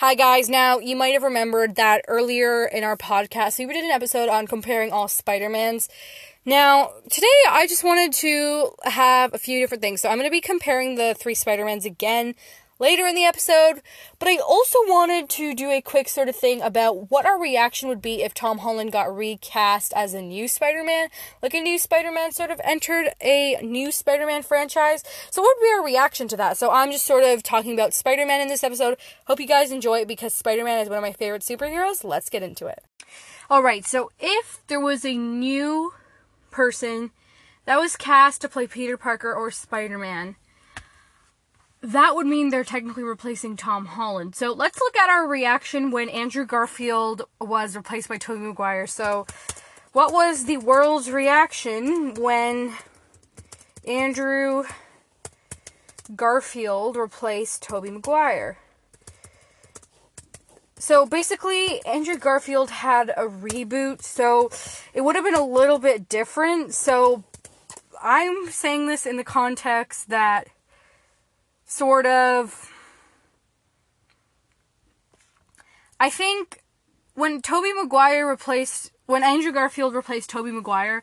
Hi, 0.00 0.14
guys. 0.14 0.50
Now, 0.50 0.78
you 0.78 0.94
might 0.94 1.14
have 1.14 1.22
remembered 1.22 1.76
that 1.76 2.04
earlier 2.06 2.66
in 2.66 2.84
our 2.84 2.98
podcast, 2.98 3.58
we 3.58 3.64
did 3.72 3.82
an 3.82 3.90
episode 3.90 4.28
on 4.28 4.46
comparing 4.46 4.92
all 4.92 5.08
Spider-Mans. 5.08 5.88
Now, 6.44 6.92
today 7.10 7.26
I 7.48 7.66
just 7.66 7.82
wanted 7.82 8.12
to 8.18 8.72
have 8.82 9.32
a 9.32 9.38
few 9.38 9.58
different 9.58 9.80
things. 9.80 10.02
So, 10.02 10.10
I'm 10.10 10.18
going 10.18 10.26
to 10.26 10.30
be 10.30 10.42
comparing 10.42 10.96
the 10.96 11.16
three 11.18 11.34
Spider-Mans 11.34 11.86
again 11.86 12.34
later 12.78 13.06
in 13.06 13.14
the 13.14 13.24
episode, 13.24 13.82
but 14.18 14.28
I 14.28 14.36
also 14.36 14.78
wanted 14.86 15.28
to 15.30 15.54
do 15.54 15.70
a 15.70 15.80
quick 15.80 16.08
sort 16.08 16.28
of 16.28 16.36
thing 16.36 16.60
about 16.60 17.10
what 17.10 17.26
our 17.26 17.40
reaction 17.40 17.88
would 17.88 18.02
be 18.02 18.22
if 18.22 18.34
Tom 18.34 18.58
Holland 18.58 18.92
got 18.92 19.14
recast 19.14 19.92
as 19.94 20.14
a 20.14 20.22
new 20.22 20.48
Spider 20.48 20.84
Man. 20.84 21.08
Like 21.42 21.54
a 21.54 21.60
new 21.60 21.78
Spider 21.78 22.12
Man 22.12 22.32
sort 22.32 22.50
of 22.50 22.60
entered 22.64 23.14
a 23.20 23.56
new 23.62 23.90
Spider 23.90 24.26
Man 24.26 24.42
franchise. 24.42 25.02
So, 25.30 25.42
what 25.42 25.56
would 25.56 25.64
be 25.64 25.72
our 25.78 25.84
reaction 25.84 26.28
to 26.28 26.36
that? 26.36 26.56
So, 26.56 26.70
I'm 26.70 26.90
just 26.90 27.06
sort 27.06 27.24
of 27.24 27.42
talking 27.42 27.74
about 27.74 27.94
Spider 27.94 28.26
Man 28.26 28.40
in 28.40 28.48
this 28.48 28.64
episode. 28.64 28.96
Hope 29.26 29.40
you 29.40 29.46
guys 29.46 29.70
enjoy 29.70 30.00
it 30.00 30.08
because 30.08 30.34
Spider 30.34 30.64
Man 30.64 30.80
is 30.80 30.88
one 30.88 30.98
of 30.98 31.02
my 31.02 31.12
favorite 31.12 31.42
superheroes. 31.42 32.04
Let's 32.04 32.30
get 32.30 32.42
into 32.42 32.66
it. 32.66 32.82
Alright, 33.50 33.84
so 33.84 34.10
if 34.18 34.60
there 34.66 34.80
was 34.80 35.04
a 35.04 35.16
new 35.16 35.94
person 36.50 37.12
that 37.64 37.78
was 37.78 37.96
cast 37.96 38.40
to 38.40 38.48
play 38.48 38.66
Peter 38.66 38.96
Parker 38.96 39.32
or 39.32 39.50
Spider 39.50 39.98
Man, 39.98 40.36
that 41.82 42.14
would 42.14 42.26
mean 42.26 42.50
they're 42.50 42.64
technically 42.64 43.04
replacing 43.04 43.56
Tom 43.56 43.86
Holland. 43.86 44.34
So 44.34 44.52
let's 44.52 44.78
look 44.80 44.96
at 44.96 45.10
our 45.10 45.26
reaction 45.26 45.90
when 45.90 46.08
Andrew 46.08 46.44
Garfield 46.44 47.22
was 47.40 47.76
replaced 47.76 48.08
by 48.08 48.18
Tobey 48.18 48.40
Maguire. 48.40 48.86
So, 48.86 49.26
what 49.92 50.12
was 50.12 50.44
the 50.44 50.58
world's 50.58 51.10
reaction 51.10 52.14
when 52.14 52.74
Andrew 53.86 54.64
Garfield 56.14 56.96
replaced 56.96 57.62
Tobey 57.62 57.90
Maguire? 57.90 58.58
So 60.78 61.06
basically, 61.06 61.84
Andrew 61.86 62.18
Garfield 62.18 62.70
had 62.70 63.08
a 63.10 63.26
reboot, 63.26 64.02
so 64.02 64.50
it 64.92 65.00
would 65.00 65.16
have 65.16 65.24
been 65.24 65.34
a 65.34 65.44
little 65.44 65.78
bit 65.78 66.08
different. 66.08 66.74
So 66.74 67.24
I'm 68.02 68.50
saying 68.50 68.86
this 68.86 69.06
in 69.06 69.16
the 69.16 69.24
context 69.24 70.10
that 70.10 70.48
sort 71.66 72.06
of 72.06 72.72
I 75.98 76.08
think 76.10 76.62
when 77.14 77.42
Tobey 77.42 77.72
Maguire 77.72 78.26
replaced 78.26 78.92
when 79.06 79.22
Andrew 79.22 79.52
Garfield 79.52 79.94
replaced 79.94 80.30
Tobey 80.30 80.50
Maguire, 80.50 81.02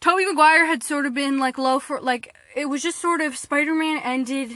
Tobey 0.00 0.24
Maguire 0.24 0.66
had 0.66 0.82
sort 0.82 1.06
of 1.06 1.14
been 1.14 1.38
like 1.38 1.58
low 1.58 1.78
for 1.78 2.00
like 2.00 2.34
it 2.54 2.66
was 2.66 2.82
just 2.82 2.98
sort 2.98 3.20
of 3.20 3.36
Spider-Man 3.36 4.00
ended 4.02 4.52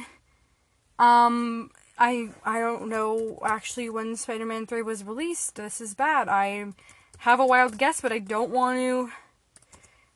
um 0.98 1.70
I 1.98 2.30
I 2.45 2.61
don't 2.61 2.89
know 2.89 3.39
actually 3.45 3.89
when 3.89 4.17
Spider-Man 4.17 4.67
3 4.67 4.83
was 4.83 5.05
released. 5.05 5.56
This 5.56 5.80
is 5.80 5.95
bad. 5.95 6.28
I 6.28 6.72
have 7.19 7.41
a 7.41 7.47
wild 7.47 7.78
guess, 7.78 8.00
but 8.00 8.12
I 8.12 8.19
don't 8.19 8.50
want 8.50 8.78
to 8.78 9.11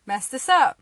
mess 0.05 0.29
this 0.29 0.49
up. 0.49 0.79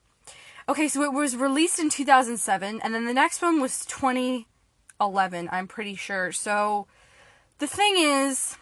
Okay, 0.69 0.89
so 0.89 1.03
it 1.03 1.13
was 1.13 1.37
released 1.37 1.79
in 1.79 1.91
2007, 1.91 2.81
and 2.83 2.95
then 2.95 3.05
the 3.05 3.15
next 3.15 3.41
one 3.41 3.61
was 3.61 3.87
2011, 3.87 5.49
I'm 5.53 5.69
pretty 5.69 5.95
sure. 5.95 6.33
So 6.33 6.89
the 7.59 7.69
thing 7.69 7.95
is, 7.97 8.57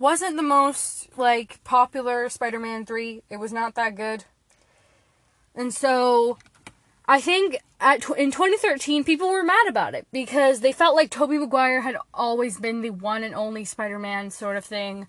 wasn't 0.00 0.36
the 0.36 0.42
most 0.42 1.16
like 1.16 1.62
popular 1.62 2.28
Spider-Man 2.28 2.86
3. 2.86 3.22
It 3.28 3.36
was 3.36 3.52
not 3.52 3.74
that 3.76 3.94
good. 3.94 4.24
And 5.54 5.72
so 5.74 6.38
I 7.06 7.20
think 7.20 7.58
at 7.80 8.08
in 8.16 8.30
2013 8.30 9.04
people 9.04 9.28
were 9.28 9.42
mad 9.42 9.66
about 9.68 9.94
it 9.94 10.06
because 10.10 10.60
they 10.60 10.72
felt 10.72 10.96
like 10.96 11.10
Tobey 11.10 11.38
Maguire 11.38 11.82
had 11.82 11.96
always 12.14 12.58
been 12.58 12.80
the 12.80 12.90
one 12.90 13.22
and 13.22 13.34
only 13.34 13.64
Spider-Man 13.64 14.30
sort 14.30 14.56
of 14.56 14.64
thing. 14.64 15.06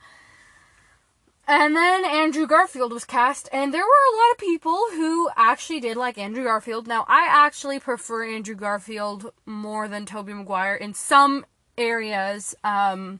And 1.51 1.75
then 1.75 2.05
Andrew 2.05 2.47
Garfield 2.47 2.93
was 2.93 3.03
cast, 3.03 3.49
and 3.51 3.73
there 3.73 3.83
were 3.83 3.85
a 3.85 4.15
lot 4.15 4.31
of 4.31 4.37
people 4.37 4.85
who 4.93 5.29
actually 5.35 5.81
did 5.81 5.97
like 5.97 6.17
Andrew 6.17 6.45
Garfield. 6.45 6.87
Now, 6.87 7.03
I 7.09 7.27
actually 7.29 7.77
prefer 7.77 8.23
Andrew 8.23 8.55
Garfield 8.55 9.33
more 9.45 9.89
than 9.89 10.05
Tobey 10.05 10.33
Maguire 10.33 10.75
in 10.75 10.93
some 10.93 11.45
areas. 11.77 12.55
Um, 12.63 13.19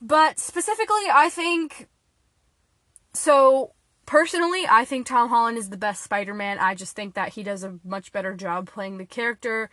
but 0.00 0.38
specifically, 0.38 1.10
I 1.12 1.28
think. 1.28 1.88
So, 3.12 3.72
personally, 4.06 4.64
I 4.70 4.84
think 4.84 5.08
Tom 5.08 5.28
Holland 5.28 5.58
is 5.58 5.70
the 5.70 5.76
best 5.76 6.04
Spider 6.04 6.32
Man. 6.32 6.60
I 6.60 6.76
just 6.76 6.94
think 6.94 7.14
that 7.14 7.30
he 7.30 7.42
does 7.42 7.64
a 7.64 7.80
much 7.82 8.12
better 8.12 8.34
job 8.34 8.70
playing 8.70 8.98
the 8.98 9.04
character 9.04 9.68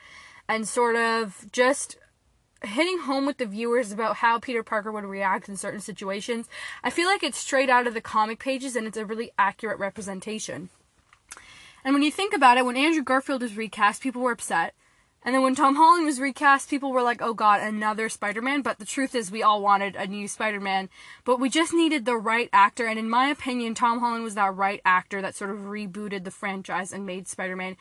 and 0.50 0.68
sort 0.68 0.96
of 0.96 1.46
just 1.52 1.98
hitting 2.64 3.00
home 3.00 3.26
with 3.26 3.38
the 3.38 3.46
viewers 3.46 3.92
about 3.92 4.18
how 4.18 4.40
Peter 4.40 4.64
Parker 4.64 4.92
would 4.92 5.04
react 5.04 5.50
in 5.50 5.58
certain 5.58 5.80
situations. 5.80 6.48
I 6.84 6.90
feel 6.90 7.08
like 7.08 7.24
it's 7.24 7.38
straight 7.38 7.70
out 7.70 7.88
of 7.88 7.94
the 7.94 8.02
comic 8.02 8.40
pages 8.40 8.76
and 8.76 8.88
it's 8.88 8.98
a 8.98 9.06
really 9.06 9.32
accurate 9.38 9.80
representation. 9.80 10.70
And 11.84 11.94
when 11.94 12.04
you 12.04 12.12
think 12.12 12.34
about 12.34 12.58
it, 12.58 12.66
when 12.66 12.78
Andrew 12.78 13.04
Garfield 13.04 13.42
was 13.42 13.58
recast, 13.58 14.02
people 14.02 14.22
were 14.22 14.32
upset. 14.32 14.74
And 15.26 15.34
then 15.34 15.42
when 15.42 15.56
Tom 15.56 15.76
Holland 15.76 16.06
was 16.06 16.20
recast, 16.20 16.70
people 16.70 16.92
were 16.92 17.02
like, 17.02 17.22
oh 17.22 17.34
god, 17.34 17.62
another 17.62 18.10
Spider 18.10 18.42
Man. 18.42 18.62
But 18.62 18.80
the 18.80 18.86
truth 18.86 19.16
is, 19.16 19.32
we 19.32 19.42
all 19.42 19.62
wanted 19.62 19.96
a 19.96 20.06
new 20.06 20.28
Spider 20.28 20.60
Man. 20.60 20.90
But 21.24 21.40
we 21.40 21.50
just 21.50 21.74
needed 21.74 22.06
the 22.06 22.18
right 22.18 22.50
actor. 22.52 22.88
And 22.88 23.00
in 23.00 23.10
my 23.10 23.28
opinion, 23.28 23.74
Tom 23.74 24.00
Holland 24.00 24.24
was 24.24 24.36
that 24.36 24.56
right 24.56 24.82
actor 24.84 25.22
that 25.22 25.36
sort 25.36 25.52
of 25.52 25.60
rebooted 25.60 26.26
the 26.26 26.32
franchise 26.32 26.92
and 26.92 27.06
made 27.06 27.28
Spider 27.28 27.56
Man 27.56 27.78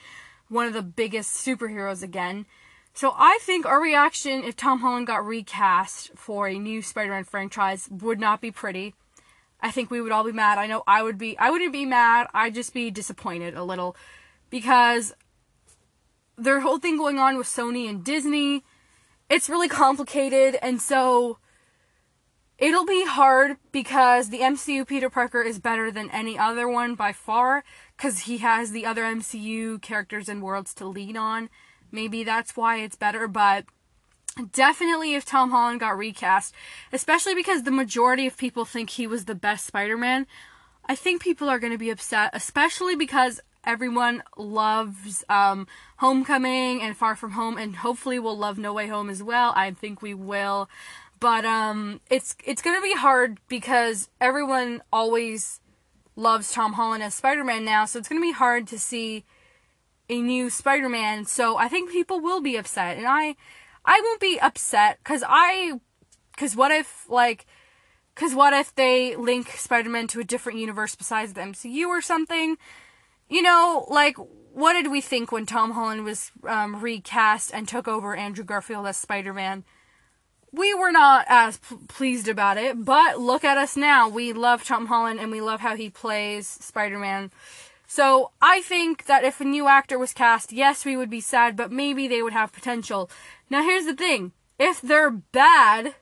one 0.53 0.67
of 0.67 0.75
the 0.75 0.83
biggest 0.83 1.45
superheroes 1.45 2.03
again. 2.03 2.47
So 2.95 3.15
I 3.17 3.39
think 3.41 3.65
our 3.65 3.81
reaction 3.81 4.45
if 4.45 4.55
Tom 4.55 4.81
Holland 4.81 5.07
got 5.07 5.25
recast 5.25 6.11
for 6.15 6.47
a 6.47 6.59
new 6.59 6.83
Spider-Man 6.83 7.25
franchise 7.25 7.89
would 7.91 8.21
not 8.21 8.41
be 8.41 8.51
pretty. 8.51 8.95
I 9.61 9.71
think 9.71 9.91
we 9.91 10.01
would 10.01 10.13
all 10.13 10.25
be 10.25 10.33
mad. 10.33 10.59
I 10.59 10.67
know 10.67 10.83
I 10.87 11.03
would 11.03 11.17
be 11.17 11.39
I 11.39 11.51
wouldn't 11.51 11.73
be 11.73 11.87
mad. 11.87 12.27
I'd 12.35 12.55
just 12.55 12.75
be 12.75 12.91
disappointed 12.91 13.55
a 13.55 13.65
little 13.65 13.97
because 14.51 15.15
their 16.37 16.61
whole 16.61 16.79
thing 16.79 16.99
going 16.99 17.19
on 17.19 17.39
with 17.39 17.47
Sony 17.47 17.89
and 17.89 18.05
Disney, 18.05 18.65
it's 19.31 19.49
really 19.49 19.69
complicated 19.69 20.59
and 20.61 20.83
so 20.83 21.39
it'll 22.59 22.85
be 22.85 23.07
hard 23.07 23.57
because 23.71 24.29
the 24.29 24.41
MCU 24.41 24.87
Peter 24.87 25.09
Parker 25.09 25.43
is 25.43 25.59
better 25.59 25.91
than 25.91 26.11
any 26.11 26.39
other 26.39 26.69
one 26.69 26.95
by 26.95 27.13
far 27.13 27.65
cuz 27.97 28.21
he 28.21 28.39
has 28.39 28.73
the 28.73 28.85
other 28.85 29.05
MCU 29.05 29.81
characters 29.81 30.29
and 30.29 30.43
worlds 30.43 30.75
to 30.75 30.87
lean 30.87 31.17
on 31.17 31.49
Maybe 31.93 32.25
that's 32.25 32.57
why 32.57 32.79
it's 32.79 32.97
better, 32.97 33.29
but 33.29 33.67
definitely 34.53 35.15
if 35.15 35.25
Tom 35.25 35.51
Holland 35.51 35.81
got 35.81 35.97
recast, 35.97 36.55
especially 36.93 37.35
because 37.35 37.63
the 37.63 37.71
majority 37.71 38.27
of 38.27 38.37
people 38.37 38.65
think 38.65 38.91
he 38.91 39.07
was 39.07 39.27
the 39.27 39.35
best 39.35 39.67
Spider 39.67 39.97
Man, 39.97 40.27
I 40.87 40.95
think 40.97 41.23
people 41.23 41.49
are 41.49 41.59
going 41.59 41.73
to 41.73 41.79
be 41.79 41.91
upset, 41.91 42.31
especially 42.33 42.97
because 42.97 43.41
everyone 43.65 44.23
loves 44.37 45.25
um, 45.29 45.67
Homecoming 45.99 46.83
and 46.83 46.97
Far 46.97 47.15
From 47.15 47.33
Home, 47.33 47.57
and 47.57 47.77
hopefully 47.77 48.19
we'll 48.19 48.37
love 48.37 48.59
No 48.59 48.73
Way 48.73 48.89
Home 48.89 49.09
as 49.09 49.23
well. 49.23 49.53
I 49.55 49.71
think 49.73 50.03
we 50.03 50.15
will. 50.15 50.69
But 51.21 51.45
um, 51.45 52.01
it's 52.11 52.35
it's 52.45 52.63
gonna 52.63 52.81
be 52.81 52.95
hard 52.95 53.39
because 53.49 54.09
everyone 54.21 54.83
always 54.93 55.61
loves 56.17 56.51
Tom 56.51 56.73
Holland 56.73 57.03
as 57.05 57.15
Spider 57.15 57.45
Man 57.45 57.65
now, 57.65 57.85
so 57.85 58.01
it's 58.01 58.09
gonna 58.09 58.21
be 58.21 58.33
hard 58.33 58.67
to 58.69 58.79
see 58.79 59.25
a 60.13 60.21
new 60.21 60.51
Spider-Man, 60.51 61.25
so 61.25 61.57
I 61.57 61.69
think 61.69 61.91
people 61.91 62.21
will 62.21 62.41
be 62.41 62.57
upset, 62.57 62.99
and 62.99 63.07
I, 63.07 63.35
I 63.85 64.01
won't 64.03 64.21
be 64.21 64.39
upset 64.39 64.99
because 65.03 65.25
I, 65.27 65.81
because 66.33 66.55
what 66.55 66.71
if 66.71 67.07
like, 67.09 67.47
because 68.15 68.35
what 68.35 68.53
if 68.53 68.75
they 68.75 69.17
link 69.17 69.49
Spider-Man 69.49 70.07
to 70.09 70.21
a 70.21 70.25
different 70.25 70.59
universe 70.59 70.95
besides 70.95 71.33
the 71.33 71.41
MCU 71.41 71.87
or 71.87 72.03
something? 72.03 72.59
You 73.29 73.41
know, 73.41 73.87
like 73.89 74.17
what 74.53 74.75
did 74.75 74.91
we 74.91 75.01
think 75.01 75.33
when 75.33 75.47
Tom 75.47 75.71
Holland 75.71 76.05
was 76.05 76.31
um, 76.47 76.81
recast 76.81 77.51
and 77.55 77.67
took 77.67 77.89
over 77.89 78.15
Andrew 78.15 78.45
Garfield 78.45 78.87
as 78.87 78.99
Spider-Man? 78.99 79.65
We 80.53 80.75
were 80.75 80.93
not 80.93 81.25
as 81.29 81.57
p- 81.57 81.79
pleased 81.89 82.29
about 82.29 82.59
it, 82.59 82.85
but 82.85 83.19
look 83.19 83.43
at 83.43 83.57
us 83.57 83.75
now. 83.75 84.11
We 84.11 84.35
love 84.35 84.65
Tom 84.65 84.87
Holland 84.87 85.19
and 85.19 85.31
we 85.31 85.41
love 85.41 85.61
how 85.61 85.77
he 85.77 85.89
plays 85.89 86.47
Spider-Man. 86.47 87.31
So 87.87 88.31
I 88.41 88.63
think 88.63 89.07
that 89.07 89.25
if 89.25 89.41
a 89.41 89.45
new 89.45 89.69
actor 89.69 89.99
was 89.99 90.15
cast, 90.15 90.53
yes, 90.53 90.85
we 90.85 90.97
would 90.97 91.11
be 91.11 91.21
sad, 91.21 91.57
but 91.57 91.71
maybe 91.71 92.09
they 92.09 92.23
would 92.23 92.33
have 92.33 92.53
potential. 92.53 93.11
Now 93.51 93.63
here's 93.63 93.85
the 93.85 93.95
thing. 93.95 94.33
If 94.59 94.81
they're 94.81 95.11
bad, 95.11 95.95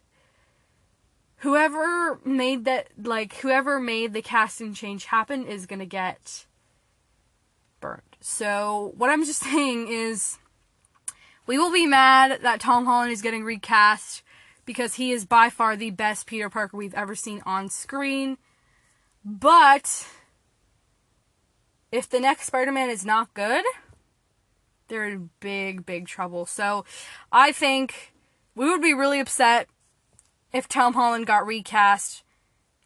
whoever 1.39 2.21
made 2.25 2.65
that 2.65 2.89
like 3.03 3.35
whoever 3.37 3.81
made 3.81 4.13
the 4.13 4.23
casting 4.23 4.75
change 4.75 5.07
happen 5.07 5.47
is 5.47 5.67
going 5.67 5.79
to 5.79 5.87
get 5.87 6.47
burned. 7.81 8.03
So 8.21 8.93
what 8.97 9.11
I'm 9.11 9.25
just 9.25 9.43
saying 9.45 9.89
is 9.89 10.39
we 11.47 11.59
will 11.59 11.73
be 11.73 11.87
mad 11.87 12.41
that 12.43 12.61
Tom 12.61 12.85
Holland 12.85 13.13
is 13.13 13.23
getting 13.23 13.43
recast 13.43 14.23
because 14.65 14.95
he 14.95 15.11
is 15.11 15.25
by 15.25 15.51
far 15.51 15.75
the 15.75 15.91
best 15.91 16.27
Peter 16.27 16.49
Parker 16.49 16.77
we've 16.77 16.95
ever 16.95 17.17
seen 17.17 17.43
on 17.45 17.69
screen. 17.69 18.39
But 19.25 20.07
if 21.93 22.09
the 22.09 22.21
next 22.21 22.47
Spider-Man 22.47 22.91
is 22.91 23.05
not 23.05 23.35
good, 23.35 23.65
they're 24.89 25.09
in 25.09 25.31
big, 25.41 25.87
big 25.87 26.07
trouble. 26.07 26.47
So 26.47 26.85
I 27.33 27.53
think 27.53 28.13
we 28.55 28.69
would 28.69 28.83
be 28.83 28.95
really 28.95 29.21
upset 29.21 29.69
if 30.53 30.69
Tom 30.69 30.95
Holland 30.95 31.27
got 31.27 31.47
recast 31.47 32.23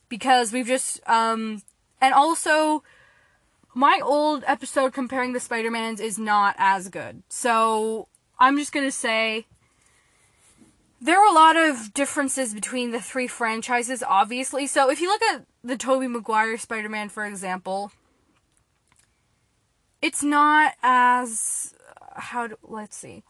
because 0.09 0.53
we've 0.53 0.67
just 0.67 1.01
um 1.09 1.63
and 2.01 2.15
also 2.15 2.85
my 3.75 3.99
old 4.03 4.45
episode 4.47 4.93
comparing 4.93 5.33
the 5.33 5.41
Spider-Mans 5.41 5.99
is 6.01 6.17
not 6.19 6.55
as 6.59 6.89
good. 6.89 7.25
So 7.29 8.07
I'm 8.39 8.57
just 8.57 8.73
going 8.73 8.87
to 8.87 8.93
say 8.93 9.47
there 11.01 11.19
are 11.19 11.29
a 11.29 11.35
lot 11.35 11.57
of 11.57 11.93
differences 11.93 12.55
between 12.55 12.93
the 12.93 13.01
three 13.01 13.27
franchises 13.27 14.05
obviously. 14.07 14.67
So 14.67 14.91
if 14.91 15.01
you 15.01 15.09
look 15.09 15.23
at 15.23 15.47
the 15.65 15.77
Tobey 15.77 16.07
Maguire 16.07 16.57
Spider-Man 16.59 17.09
for 17.09 17.25
example, 17.25 17.91
it's 20.05 20.23
not 20.23 20.75
as 20.83 21.75
how 22.15 22.49
do, 22.49 22.57
let's 22.63 22.95
see. 22.95 23.23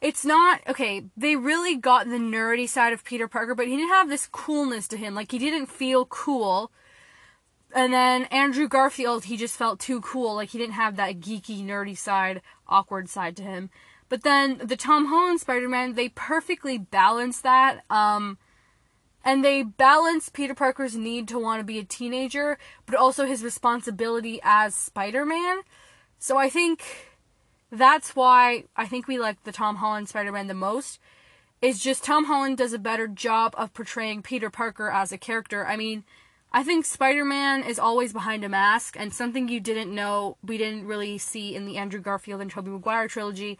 It's 0.00 0.24
not 0.24 0.62
okay 0.66 1.04
they 1.14 1.36
really 1.36 1.76
got 1.76 2.06
the 2.08 2.16
nerdy 2.16 2.66
side 2.66 2.94
of 2.94 3.04
peter 3.04 3.28
parker 3.28 3.54
but 3.54 3.68
he 3.68 3.76
didn't 3.76 3.90
have 3.90 4.08
this 4.08 4.28
coolness 4.28 4.88
to 4.88 4.96
him. 4.96 5.14
Like 5.14 5.30
he 5.30 5.38
didn't 5.38 5.66
feel 5.66 6.06
cool. 6.06 6.72
And 7.74 7.92
then 7.92 8.24
andrew 8.24 8.66
garfield 8.66 9.24
he 9.24 9.36
just 9.36 9.58
felt 9.58 9.78
too 9.78 10.00
cool. 10.00 10.34
Like 10.34 10.48
he 10.48 10.58
didn't 10.58 10.72
have 10.72 10.96
that 10.96 11.20
geeky 11.20 11.62
nerdy 11.62 11.96
side 11.96 12.40
awkward 12.66 13.10
side 13.10 13.36
to 13.36 13.42
him. 13.42 13.68
But 14.08 14.22
then 14.22 14.58
the 14.64 14.76
tom 14.76 15.06
holland 15.06 15.40
spider-man 15.40 15.96
they 15.96 16.08
perfectly 16.08 16.78
balanced 16.78 17.42
that 17.42 17.84
um 17.90 18.38
and 19.22 19.44
they 19.44 19.62
balance 19.62 20.30
peter 20.30 20.54
parker's 20.54 20.96
need 20.96 21.28
to 21.28 21.38
want 21.38 21.60
to 21.60 21.64
be 21.64 21.78
a 21.78 21.84
teenager 21.84 22.58
but 22.86 22.94
also 22.94 23.26
his 23.26 23.44
responsibility 23.44 24.40
as 24.42 24.74
spider-man 24.74 25.60
so 26.22 26.38
i 26.38 26.48
think 26.48 26.82
that's 27.72 28.14
why 28.14 28.64
I 28.76 28.86
think 28.86 29.08
we 29.08 29.18
like 29.18 29.42
the 29.44 29.50
Tom 29.50 29.76
Holland 29.76 30.08
Spider-Man 30.08 30.46
the 30.46 30.54
most. 30.54 31.00
Is 31.62 31.82
just 31.82 32.04
Tom 32.04 32.26
Holland 32.26 32.58
does 32.58 32.72
a 32.72 32.78
better 32.78 33.08
job 33.08 33.54
of 33.56 33.72
portraying 33.72 34.20
Peter 34.22 34.50
Parker 34.50 34.90
as 34.90 35.10
a 35.10 35.18
character. 35.18 35.64
I 35.64 35.76
mean, 35.76 36.04
I 36.52 36.64
think 36.64 36.84
Spider-Man 36.84 37.62
is 37.62 37.78
always 37.78 38.12
behind 38.12 38.44
a 38.44 38.48
mask, 38.48 38.96
and 38.98 39.14
something 39.14 39.48
you 39.48 39.60
didn't 39.60 39.94
know, 39.94 40.36
we 40.44 40.58
didn't 40.58 40.86
really 40.86 41.18
see 41.18 41.54
in 41.54 41.64
the 41.64 41.78
Andrew 41.78 42.00
Garfield 42.00 42.40
and 42.40 42.50
Tobey 42.50 42.70
Maguire 42.70 43.08
trilogy. 43.08 43.58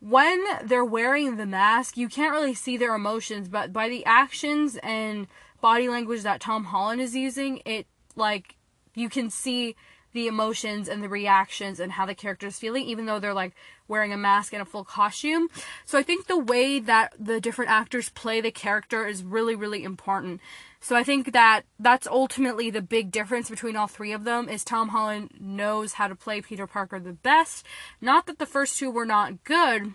When 0.00 0.42
they're 0.62 0.84
wearing 0.84 1.36
the 1.36 1.46
mask, 1.46 1.96
you 1.96 2.08
can't 2.08 2.32
really 2.32 2.54
see 2.54 2.76
their 2.76 2.94
emotions, 2.94 3.48
but 3.48 3.72
by 3.72 3.88
the 3.88 4.06
actions 4.06 4.78
and 4.82 5.26
body 5.60 5.88
language 5.88 6.22
that 6.22 6.40
Tom 6.40 6.64
Holland 6.64 7.00
is 7.00 7.16
using, 7.16 7.60
it 7.66 7.86
like 8.14 8.54
you 8.94 9.08
can 9.08 9.28
see 9.28 9.74
the 10.14 10.28
emotions 10.28 10.88
and 10.88 11.02
the 11.02 11.08
reactions 11.08 11.78
and 11.80 11.92
how 11.92 12.06
the 12.06 12.14
character 12.14 12.46
is 12.46 12.58
feeling, 12.58 12.86
even 12.86 13.04
though 13.04 13.18
they're 13.18 13.34
like 13.34 13.52
wearing 13.88 14.12
a 14.12 14.16
mask 14.16 14.52
and 14.52 14.62
a 14.62 14.64
full 14.64 14.84
costume. 14.84 15.48
So 15.84 15.98
I 15.98 16.02
think 16.02 16.26
the 16.26 16.38
way 16.38 16.78
that 16.78 17.12
the 17.18 17.40
different 17.40 17.70
actors 17.70 18.08
play 18.08 18.40
the 18.40 18.50
character 18.50 19.06
is 19.06 19.22
really, 19.22 19.54
really 19.54 19.84
important. 19.84 20.40
So 20.80 20.96
I 20.96 21.02
think 21.02 21.32
that 21.32 21.62
that's 21.78 22.06
ultimately 22.06 22.70
the 22.70 22.80
big 22.80 23.10
difference 23.10 23.50
between 23.50 23.76
all 23.76 23.88
three 23.88 24.12
of 24.12 24.24
them 24.24 24.48
is 24.48 24.64
Tom 24.64 24.90
Holland 24.90 25.32
knows 25.38 25.94
how 25.94 26.08
to 26.08 26.14
play 26.14 26.40
Peter 26.40 26.66
Parker 26.66 27.00
the 27.00 27.12
best. 27.12 27.66
Not 28.00 28.26
that 28.26 28.38
the 28.38 28.46
first 28.46 28.78
two 28.78 28.90
were 28.90 29.06
not 29.06 29.44
good. 29.44 29.94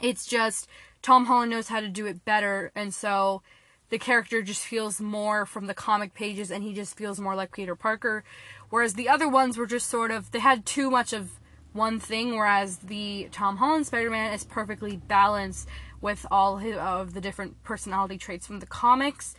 It's 0.00 0.26
just 0.26 0.66
Tom 1.02 1.26
Holland 1.26 1.50
knows 1.50 1.68
how 1.68 1.80
to 1.80 1.88
do 1.88 2.06
it 2.06 2.24
better 2.24 2.72
and 2.74 2.94
so 2.94 3.42
the 3.92 3.98
character 3.98 4.42
just 4.42 4.64
feels 4.64 5.00
more 5.00 5.46
from 5.46 5.68
the 5.68 5.74
comic 5.74 6.14
pages 6.14 6.50
and 6.50 6.64
he 6.64 6.74
just 6.74 6.96
feels 6.96 7.20
more 7.20 7.36
like 7.36 7.52
Peter 7.52 7.76
Parker 7.76 8.24
Whereas 8.72 8.94
the 8.94 9.10
other 9.10 9.28
ones 9.28 9.58
were 9.58 9.66
just 9.66 9.86
sort 9.90 10.10
of, 10.10 10.30
they 10.30 10.38
had 10.38 10.64
too 10.64 10.90
much 10.90 11.12
of 11.12 11.38
one 11.74 12.00
thing, 12.00 12.36
whereas 12.38 12.78
the 12.78 13.28
Tom 13.30 13.58
Holland 13.58 13.86
Spider 13.86 14.08
Man 14.08 14.32
is 14.32 14.44
perfectly 14.44 14.96
balanced 14.96 15.68
with 16.00 16.24
all 16.30 16.58
of 16.58 17.12
the 17.12 17.20
different 17.20 17.62
personality 17.64 18.16
traits 18.16 18.46
from 18.46 18.60
the 18.60 18.66
comics. 18.66 19.34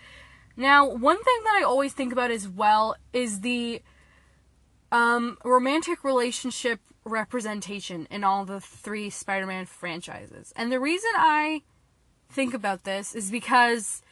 Now, 0.55 0.87
one 0.87 1.17
thing 1.17 1.39
that 1.45 1.59
I 1.59 1.63
always 1.63 1.93
think 1.93 2.13
about 2.13 2.29
as 2.29 2.47
well 2.47 2.95
is 3.11 3.39
the 3.39 3.81
um, 4.91 5.39
romantic 5.43 6.03
relationship 6.03 6.79
representation 7.03 8.07
in 8.11 8.23
all 8.23 8.45
the 8.45 8.61
three 8.61 9.09
Spider 9.09 9.47
Man 9.47 9.65
franchises. 9.65 10.53
And 10.55 10.71
the 10.71 10.79
reason 10.79 11.09
I 11.15 11.63
think 12.29 12.53
about 12.53 12.83
this 12.83 13.15
is 13.15 13.31
because 13.31 14.03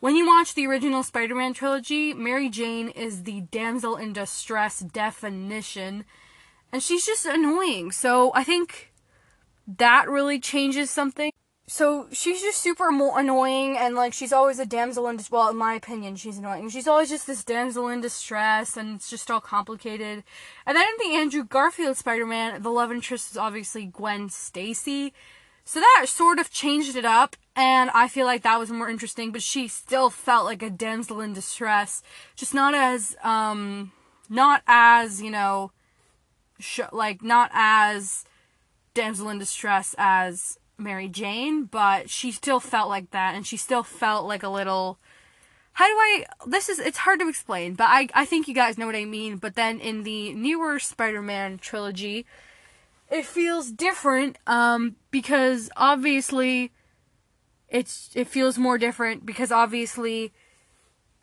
when 0.00 0.14
you 0.14 0.26
watch 0.26 0.54
the 0.54 0.66
original 0.66 1.02
Spider 1.02 1.34
Man 1.34 1.54
trilogy, 1.54 2.14
Mary 2.14 2.48
Jane 2.48 2.88
is 2.88 3.24
the 3.24 3.42
damsel 3.42 3.96
in 3.96 4.12
distress 4.12 4.80
definition, 4.80 6.04
and 6.72 6.82
she's 6.82 7.04
just 7.04 7.26
annoying. 7.26 7.90
So 7.92 8.30
I 8.34 8.44
think 8.44 8.92
that 9.66 10.08
really 10.08 10.38
changes 10.38 10.90
something. 10.90 11.32
So 11.66 12.08
she's 12.12 12.40
just 12.40 12.62
super 12.62 12.88
annoying, 12.88 13.76
and 13.76 13.94
like 13.94 14.14
she's 14.14 14.32
always 14.32 14.58
a 14.58 14.64
damsel 14.64 15.06
in 15.08 15.16
distress. 15.16 15.32
Well, 15.32 15.50
in 15.50 15.56
my 15.56 15.74
opinion, 15.74 16.16
she's 16.16 16.38
annoying. 16.38 16.70
She's 16.70 16.88
always 16.88 17.10
just 17.10 17.26
this 17.26 17.44
damsel 17.44 17.88
in 17.88 18.00
distress, 18.00 18.76
and 18.76 18.96
it's 18.96 19.10
just 19.10 19.30
all 19.30 19.40
complicated. 19.40 20.24
And 20.64 20.76
then 20.76 20.86
in 20.86 21.10
the 21.10 21.16
Andrew 21.16 21.44
Garfield 21.44 21.98
Spider 21.98 22.24
Man, 22.24 22.62
the 22.62 22.70
love 22.70 22.90
interest 22.90 23.32
is 23.32 23.36
obviously 23.36 23.84
Gwen 23.84 24.30
Stacy. 24.30 25.12
So 25.68 25.80
that 25.80 26.06
sort 26.08 26.38
of 26.38 26.50
changed 26.50 26.96
it 26.96 27.04
up, 27.04 27.36
and 27.54 27.90
I 27.90 28.08
feel 28.08 28.24
like 28.24 28.40
that 28.40 28.58
was 28.58 28.70
more 28.70 28.88
interesting, 28.88 29.32
but 29.32 29.42
she 29.42 29.68
still 29.68 30.08
felt 30.08 30.46
like 30.46 30.62
a 30.62 30.70
damsel 30.70 31.20
in 31.20 31.34
distress. 31.34 32.02
Just 32.34 32.54
not 32.54 32.72
as, 32.72 33.14
um, 33.22 33.92
not 34.30 34.62
as, 34.66 35.20
you 35.20 35.30
know, 35.30 35.72
sh- 36.58 36.80
like, 36.90 37.22
not 37.22 37.50
as 37.52 38.24
damsel 38.94 39.28
in 39.28 39.38
distress 39.38 39.94
as 39.98 40.58
Mary 40.78 41.06
Jane, 41.06 41.64
but 41.64 42.08
she 42.08 42.32
still 42.32 42.60
felt 42.60 42.88
like 42.88 43.10
that, 43.10 43.34
and 43.34 43.46
she 43.46 43.58
still 43.58 43.82
felt 43.82 44.26
like 44.26 44.42
a 44.42 44.48
little. 44.48 44.98
How 45.74 45.86
do 45.86 45.92
I. 45.92 46.24
This 46.46 46.70
is. 46.70 46.78
It's 46.78 46.96
hard 46.96 47.20
to 47.20 47.28
explain, 47.28 47.74
but 47.74 47.88
I, 47.90 48.08
I 48.14 48.24
think 48.24 48.48
you 48.48 48.54
guys 48.54 48.78
know 48.78 48.86
what 48.86 48.96
I 48.96 49.04
mean. 49.04 49.36
But 49.36 49.54
then 49.54 49.80
in 49.80 50.04
the 50.04 50.32
newer 50.32 50.78
Spider 50.78 51.20
Man 51.20 51.58
trilogy, 51.58 52.24
it 53.10 53.24
feels 53.24 53.70
different 53.70 54.38
um, 54.46 54.96
because 55.10 55.70
obviously 55.76 56.72
it's 57.68 58.10
it 58.14 58.26
feels 58.26 58.58
more 58.58 58.78
different 58.78 59.26
because 59.26 59.52
obviously 59.52 60.32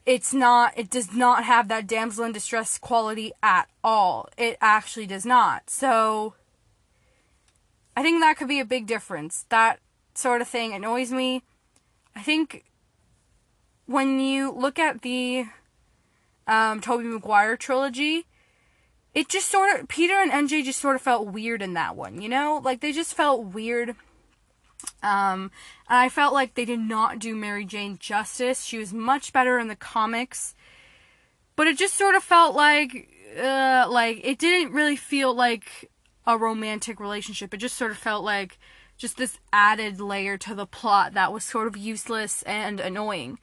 it's 0.06 0.34
not 0.34 0.78
it 0.78 0.90
does 0.90 1.14
not 1.14 1.44
have 1.44 1.68
that 1.68 1.88
damsel 1.88 2.26
in 2.26 2.32
distress 2.32 2.78
quality 2.78 3.32
at 3.42 3.68
all. 3.84 4.30
It 4.38 4.58
actually 4.62 5.08
does 5.08 5.26
not. 5.26 5.70
So 5.70 6.36
i 7.98 8.04
think 8.04 8.20
that 8.20 8.38
could 8.38 8.48
be 8.48 8.60
a 8.60 8.66
big 8.66 8.88
difference. 8.88 9.46
That 9.50 9.80
sort 10.14 10.42
of 10.42 10.48
thing 10.48 10.74
annoys 10.74 11.12
me. 11.12 11.44
I 12.16 12.22
think 12.22 12.66
when 13.86 14.20
you 14.20 14.52
look 14.52 14.80
at 14.80 15.02
the 15.02 15.46
um, 16.48 16.82
Tobey 16.82 17.06
Maguire 17.06 17.58
trilogy, 17.58 18.26
it 19.16 19.30
just 19.30 19.50
sort 19.50 19.80
of 19.80 19.88
Peter 19.88 20.16
and 20.16 20.30
MJ 20.30 20.64
just 20.64 20.82
sort 20.82 20.98
of 20.98 21.02
felt 21.02 21.28
weird 21.28 21.62
in 21.62 21.74
that 21.74 21.96
one, 21.96 22.22
you 22.22 22.28
know? 22.28 22.62
Like 22.64 22.82
they 22.82 22.92
just 22.92 23.16
felt 23.16 23.46
weird. 23.46 23.96
Um, 25.02 25.52
and 25.90 25.98
I 26.00 26.10
felt 26.10 26.34
like 26.34 26.54
they 26.54 26.66
did 26.66 26.82
not 26.82 27.18
do 27.18 27.34
Mary 27.34 27.64
Jane 27.64 27.98
justice. 27.98 28.66
She 28.66 28.78
was 28.78 28.94
much 28.94 29.32
better 29.32 29.58
in 29.58 29.70
the 29.70 29.76
comics. 29.76 30.54
But 31.56 31.68
it 31.68 31.78
just 31.78 31.96
sort 31.96 32.16
of 32.16 32.24
felt 32.24 32.56
like 32.56 33.10
uh 33.42 33.88
like 33.90 34.22
it 34.24 34.38
didn't 34.38 34.74
really 34.74 34.98
feel 34.98 35.34
like 35.34 35.90
a 36.28 36.38
romantic 36.38 37.00
relationship. 37.00 37.54
It 37.54 37.58
just 37.58 37.78
sort 37.78 37.92
of 37.92 37.98
felt 37.98 38.26
like 38.26 38.60
just 38.98 39.16
this 39.16 39.40
added 39.54 40.02
layer 40.02 40.38
to 40.40 40.54
the 40.54 40.66
plot 40.66 41.14
that 41.14 41.32
was 41.32 41.46
sort 41.46 41.68
of 41.68 41.78
useless 41.78 42.44
and 42.44 42.82
annoying. 42.82 43.40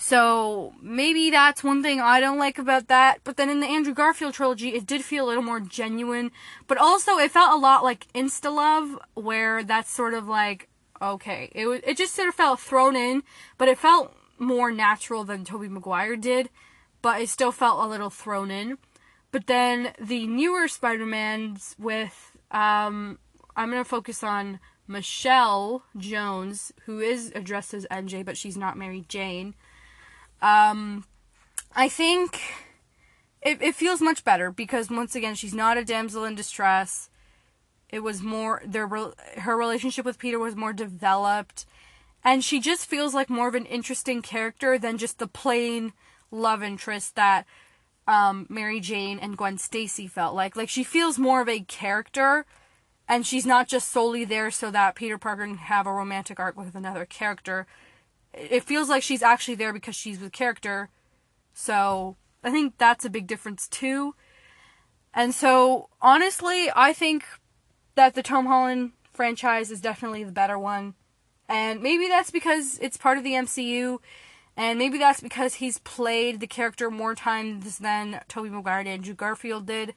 So 0.00 0.74
maybe 0.80 1.28
that's 1.28 1.64
one 1.64 1.82
thing 1.82 2.00
I 2.00 2.20
don't 2.20 2.38
like 2.38 2.56
about 2.56 2.86
that. 2.86 3.18
But 3.24 3.36
then 3.36 3.50
in 3.50 3.58
the 3.58 3.66
Andrew 3.66 3.92
Garfield 3.92 4.32
trilogy, 4.32 4.68
it 4.68 4.86
did 4.86 5.02
feel 5.02 5.26
a 5.26 5.28
little 5.28 5.42
more 5.42 5.58
genuine. 5.58 6.30
But 6.68 6.78
also, 6.78 7.18
it 7.18 7.32
felt 7.32 7.52
a 7.52 7.60
lot 7.60 7.82
like 7.82 8.10
Insta 8.14 8.54
Love, 8.54 8.96
where 9.14 9.64
that's 9.64 9.90
sort 9.90 10.14
of 10.14 10.28
like 10.28 10.68
okay, 11.02 11.50
it 11.52 11.66
it 11.84 11.96
just 11.96 12.14
sort 12.14 12.28
of 12.28 12.34
felt 12.34 12.60
thrown 12.60 12.94
in, 12.94 13.24
but 13.58 13.68
it 13.68 13.76
felt 13.76 14.14
more 14.38 14.70
natural 14.70 15.24
than 15.24 15.44
Tobey 15.44 15.68
Maguire 15.68 16.16
did. 16.16 16.48
But 17.02 17.20
it 17.20 17.28
still 17.28 17.52
felt 17.52 17.84
a 17.84 17.88
little 17.88 18.10
thrown 18.10 18.52
in. 18.52 18.78
But 19.32 19.48
then 19.48 19.92
the 20.00 20.26
newer 20.26 20.68
Spider-Mans 20.68 21.74
with 21.76 22.36
um, 22.52 23.18
I'm 23.56 23.70
gonna 23.70 23.84
focus 23.84 24.22
on 24.22 24.60
Michelle 24.86 25.82
Jones, 25.96 26.72
who 26.86 27.00
is 27.00 27.32
addressed 27.34 27.74
as 27.74 27.84
MJ, 27.90 28.24
but 28.24 28.36
she's 28.36 28.56
not 28.56 28.78
Mary 28.78 29.04
Jane. 29.08 29.54
Um, 30.40 31.04
I 31.74 31.88
think 31.88 32.40
it, 33.42 33.62
it 33.62 33.74
feels 33.74 34.00
much 34.00 34.24
better 34.24 34.50
because 34.50 34.90
once 34.90 35.14
again, 35.14 35.34
she's 35.34 35.54
not 35.54 35.76
a 35.76 35.84
damsel 35.84 36.24
in 36.24 36.34
distress. 36.34 37.10
It 37.88 38.00
was 38.00 38.22
more 38.22 38.62
their 38.66 38.86
her 38.88 39.56
relationship 39.56 40.04
with 40.04 40.18
Peter 40.18 40.38
was 40.38 40.54
more 40.54 40.72
developed, 40.72 41.64
and 42.22 42.44
she 42.44 42.60
just 42.60 42.86
feels 42.86 43.14
like 43.14 43.30
more 43.30 43.48
of 43.48 43.54
an 43.54 43.64
interesting 43.66 44.20
character 44.20 44.78
than 44.78 44.98
just 44.98 45.18
the 45.18 45.26
plain 45.26 45.92
love 46.30 46.62
interest 46.62 47.16
that 47.16 47.46
um, 48.06 48.46
Mary 48.48 48.80
Jane 48.80 49.18
and 49.18 49.36
Gwen 49.36 49.58
Stacy 49.58 50.06
felt 50.06 50.34
like. 50.34 50.56
Like 50.56 50.68
she 50.68 50.84
feels 50.84 51.18
more 51.18 51.40
of 51.40 51.48
a 51.48 51.60
character 51.60 52.46
and 53.08 53.26
she's 53.26 53.46
not 53.46 53.68
just 53.68 53.90
solely 53.90 54.24
there 54.24 54.50
so 54.50 54.70
that 54.70 54.94
Peter 54.94 55.18
Parker 55.18 55.46
can 55.46 55.56
have 55.56 55.86
a 55.86 55.92
romantic 55.92 56.38
arc 56.38 56.56
with 56.56 56.74
another 56.74 57.06
character. 57.06 57.66
It 58.38 58.64
feels 58.64 58.88
like 58.88 59.02
she's 59.02 59.22
actually 59.22 59.56
there 59.56 59.72
because 59.72 59.94
she's 59.96 60.20
with 60.20 60.32
character. 60.32 60.90
So 61.52 62.16
I 62.42 62.50
think 62.50 62.74
that's 62.78 63.04
a 63.04 63.10
big 63.10 63.26
difference 63.26 63.68
too. 63.68 64.14
And 65.12 65.34
so 65.34 65.88
honestly, 66.00 66.70
I 66.74 66.92
think 66.92 67.24
that 67.94 68.14
the 68.14 68.22
Tom 68.22 68.46
Holland 68.46 68.92
franchise 69.12 69.70
is 69.70 69.80
definitely 69.80 70.22
the 70.22 70.32
better 70.32 70.58
one. 70.58 70.94
And 71.48 71.82
maybe 71.82 72.08
that's 72.08 72.30
because 72.30 72.78
it's 72.80 72.96
part 72.96 73.18
of 73.18 73.24
the 73.24 73.32
MCU. 73.32 73.98
And 74.56 74.78
maybe 74.78 74.98
that's 74.98 75.20
because 75.20 75.54
he's 75.54 75.78
played 75.78 76.40
the 76.40 76.46
character 76.46 76.90
more 76.90 77.14
times 77.14 77.78
than 77.78 78.20
Tobey 78.28 78.50
Maguire 78.50 78.80
and 78.80 78.88
Andrew 78.88 79.14
Garfield 79.14 79.66
did. 79.66 79.94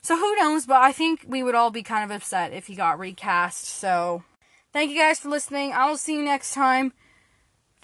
So 0.00 0.16
who 0.16 0.36
knows, 0.36 0.66
but 0.66 0.82
I 0.82 0.92
think 0.92 1.24
we 1.26 1.42
would 1.42 1.54
all 1.54 1.70
be 1.70 1.82
kind 1.82 2.04
of 2.04 2.14
upset 2.14 2.52
if 2.52 2.66
he 2.66 2.74
got 2.74 2.98
recast. 2.98 3.64
So 3.64 4.24
thank 4.72 4.90
you 4.90 4.98
guys 4.98 5.18
for 5.18 5.28
listening. 5.28 5.72
I 5.72 5.88
will 5.88 5.96
see 5.96 6.14
you 6.14 6.22
next 6.22 6.52
time. 6.52 6.92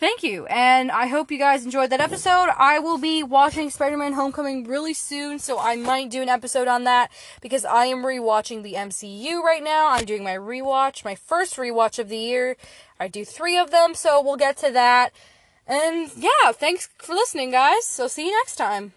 Thank 0.01 0.23
you, 0.23 0.47
and 0.47 0.91
I 0.91 1.09
hope 1.09 1.31
you 1.31 1.37
guys 1.37 1.63
enjoyed 1.63 1.91
that 1.91 2.01
episode. 2.01 2.49
I 2.57 2.79
will 2.79 2.97
be 2.97 3.23
watching 3.23 3.69
Spider 3.69 3.99
Man 3.99 4.15
Homecoming 4.15 4.65
really 4.65 4.95
soon, 4.95 5.39
so 5.39 5.59
I 5.59 5.77
might 5.77 6.09
do 6.09 6.23
an 6.23 6.31
episode 6.31 6.69
on 6.69 6.85
that 6.85 7.11
because 7.43 7.67
I 7.67 7.85
am 7.85 7.99
rewatching 7.99 8.63
the 8.63 8.73
MCU 8.73 9.43
right 9.43 9.63
now. 9.63 9.91
I'm 9.91 10.07
doing 10.07 10.25
my 10.25 10.37
rewatch, 10.37 11.05
my 11.05 11.15
first 11.15 11.57
rewatch 11.57 11.99
of 11.99 12.09
the 12.09 12.17
year. 12.17 12.57
I 12.99 13.09
do 13.09 13.27
three 13.27 13.59
of 13.59 13.73
them, 13.73 13.95
so 13.95 14.23
we'll 14.23 14.39
get 14.39 14.57
to 14.59 14.71
that. 14.71 15.13
And 15.67 16.11
yeah, 16.17 16.53
thanks 16.53 16.89
for 16.97 17.13
listening, 17.13 17.51
guys. 17.51 17.85
So 17.85 18.09
see 18.09 18.25
you 18.25 18.33
next 18.39 18.57
time. 18.57 18.89